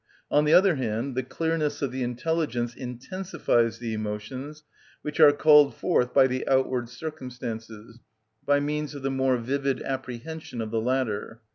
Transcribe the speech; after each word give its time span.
On 0.31 0.45
the 0.45 0.53
other 0.55 0.77
hand, 0.77 1.13
the 1.13 1.21
clearness 1.21 1.83
of 1.83 1.91
the 1.91 2.01
intelligence 2.01 2.73
intensifies 2.75 3.77
the 3.77 3.93
emotions, 3.93 4.63
which 5.03 5.19
are 5.19 5.31
called 5.31 5.75
forth 5.75 6.11
by 6.11 6.25
the 6.25 6.47
outward 6.47 6.89
circumstances, 6.89 7.99
by 8.43 8.59
means 8.59 8.95
of 8.95 9.03
the 9.03 9.11
more 9.11 9.37
vivid 9.37 9.79
apprehension 9.83 10.59
of 10.59 10.71
the 10.71 10.81
latter. 10.81 11.41